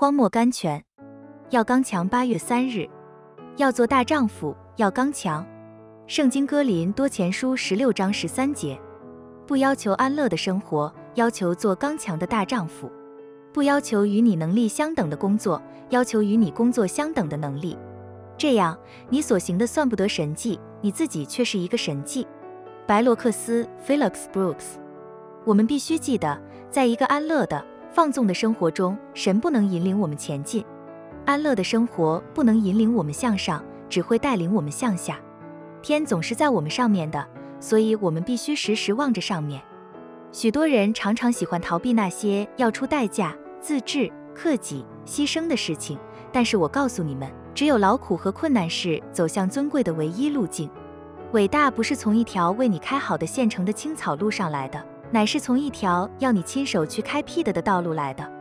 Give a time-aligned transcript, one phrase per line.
[0.00, 0.80] 荒漠甘泉，
[1.50, 2.08] 要刚强。
[2.08, 2.88] 八月三日，
[3.56, 5.44] 要做大丈夫，要刚强。
[6.06, 8.80] 圣经歌林多前书十六章十三节，
[9.44, 12.88] 不要求安乐的生活，要求做刚强的大丈夫。
[13.52, 17.76] 不要求与你能力相等的工作，要求与你工作相等的能力。
[18.36, 18.78] 这样，
[19.08, 22.24] 你所行的算不得神迹，你自己却是一个神迹。
[22.86, 24.76] 白洛克斯 （Felix Brooks），
[25.44, 26.40] 我们必须记得，
[26.70, 30.64] 在一个安乐的、放纵的生活中，神不能引领我们前进。
[31.24, 35.18] 安乐的生活不能引领我们向上，只会带领我们向下。
[35.82, 37.26] 天总是在我们上面的，
[37.60, 39.62] 所以我们必须时时望着上面。
[40.32, 45.98] 许多人常常喜欢逃避那些要出代价、自制、克己、牺牲的事情，
[46.30, 50.70] 但是我告诉你们，只有劳苦和困难是走向尊贵的唯一路径。
[51.32, 58.37] 伟大不是从一条为你开好的现成的青草路上来的，乃是从一条要你亲手去开辟的的道路来的。